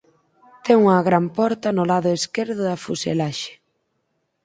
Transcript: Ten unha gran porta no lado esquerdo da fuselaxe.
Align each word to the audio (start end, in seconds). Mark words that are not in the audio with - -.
Ten 0.65 0.75
unha 0.85 0.99
gran 1.07 1.25
porta 1.37 1.67
no 1.77 1.83
lado 1.91 2.09
esquerdo 2.19 2.61
da 2.69 2.81
fuselaxe. 2.85 3.53